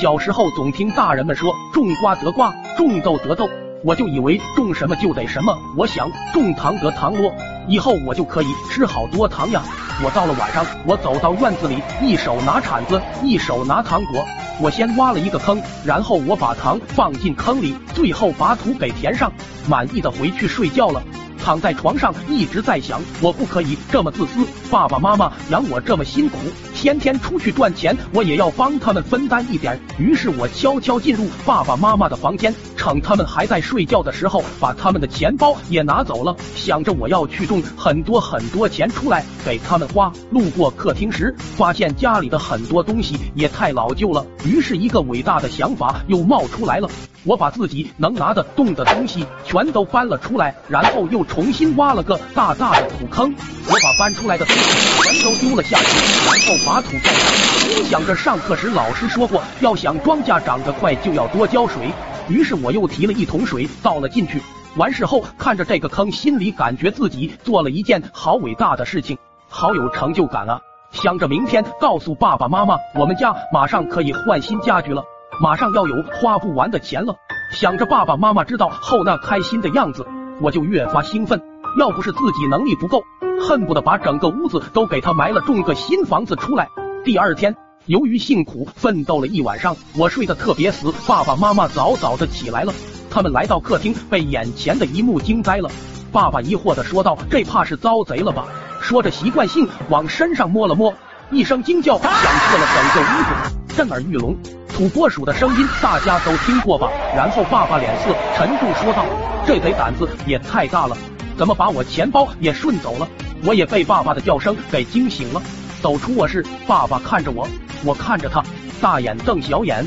[0.00, 3.46] 小时候总听大人们说种瓜得瓜，种豆得豆，
[3.84, 5.54] 我就以为种什么就得什么。
[5.76, 7.30] 我想种糖得糖咯，
[7.68, 9.62] 以后我就可以吃好多糖呀。
[10.02, 14.24] 我到了晚上，我走到院子里，一手拿铲子，一手拿糖果。
[14.58, 19.30] 我先挖了一个坑，然后我把糖放进坑里，最后把土给填上，
[19.68, 21.02] 满意的回去睡觉了。
[21.44, 24.46] 躺在床上一直在想，我不可以这么自私。
[24.70, 26.38] 爸爸妈妈养我这么辛苦，
[26.80, 29.78] 天天出去赚钱，我也要帮他们分担一点。
[29.98, 40.10] 于是我悄悄进入爸爸妈妈的房间，趁他们还在睡觉的时候，把他们的钱包也拿走了，想着我要去种很多很多钱出来给他们花。
[40.30, 46.88] 路过客厅时，发现家里的很多东西也太老旧了，于是一个伟大的想法又冒出来了。
[47.24, 53.30] 我把自己能拿得动的东西全都搬了出来，然后又重新挖了个大大的土坑。
[53.66, 54.62] 我把搬出来的东西
[55.02, 57.30] 全都丢了下去，然后把土盖上。
[57.60, 61.92] 心想着上课时老师说过，要想庄稼长得快，就要多浇水。
[62.30, 64.40] 于是我又提了一桶水倒了进去。
[64.76, 69.18] 完事后看着这个坑，心里感觉自己做了一件好伟大的事情，
[69.48, 70.60] 好有成就感啊！
[70.92, 75.02] 想着明天告诉爸爸妈妈，我们家马上可以换新家具了。
[75.40, 77.14] 马上要有花不完的钱了，
[77.52, 80.06] 想着爸爸妈妈知道后那开心的样子，
[80.40, 81.40] 我就越发兴奋。
[81.78, 83.02] 要不是自己能力不够，
[83.40, 86.68] 恨不得把整个屋子都给他埋了，种个新房子出来。
[87.04, 90.92] 第二天，由于辛苦奋斗了一晚上，我睡得特别死。
[91.06, 92.74] 爸爸妈妈早早的起来了，
[93.10, 95.70] 他们来到客厅，被眼前的一幕惊呆了。
[96.12, 98.46] 爸爸疑惑的说道：“这怕是遭贼了吧？”
[98.82, 100.92] 说着习惯性往身上摸了摸，
[101.30, 104.36] 一声惊叫响彻了整个屋子，震耳欲聋。
[104.68, 106.90] 土拨鼠的声音大家都听过吧？
[107.16, 109.06] 然后爸爸脸色沉重说道
[109.46, 110.96] ：“这贼胆子也太大了，
[111.38, 113.08] 怎么把我钱包也顺走了？”
[113.42, 115.40] 我也被爸爸的叫声给惊醒了，
[115.80, 117.48] 走出卧室，爸爸看着我，
[117.84, 118.44] 我看着他，
[118.80, 119.84] 大眼瞪小眼。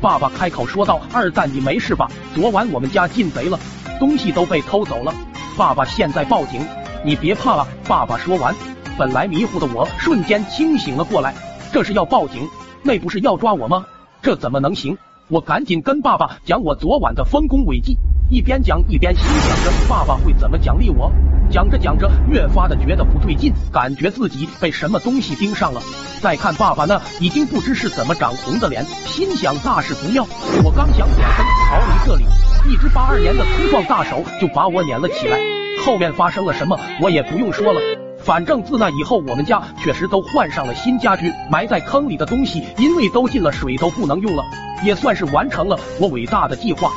[0.00, 2.10] 爸爸开口说道：“二蛋，你没事吧？
[2.34, 3.58] 昨晚我们家进贼了，
[3.98, 5.14] 东西都被偷走了。
[5.56, 6.60] 爸爸现在报警，
[7.04, 8.54] 你别怕啊。”爸爸说完，
[8.98, 11.34] 本来迷糊的我瞬间清醒了过来，
[11.72, 12.46] 这是要报警，
[12.82, 13.86] 那不是要抓我吗？
[14.20, 14.98] 这怎么能行？
[15.28, 17.96] 我赶紧跟爸爸讲我昨晚的丰功伟绩，
[18.28, 21.12] 一边讲一边心想着爸爸会怎么奖励我。
[21.48, 25.80] 讲着讲着，越发的觉得不对劲，感觉自己被什么东西盯上了。
[26.20, 30.26] 再看爸爸那已经不知是怎么长红的脸，心想大事不妙。
[30.64, 32.24] 我刚想转身逃离这里，
[32.68, 35.38] 一只八二年的粗壮 大手就把我撵了起来。
[35.84, 37.80] 后面发生了什么，我也不用说了。
[38.18, 44.42] 反正自那以后，我们家确实都换上了新家具，埋在坑里的东西因为都进了水，都不能用了，
[44.84, 46.90] 也算是完成了我伟大的计划。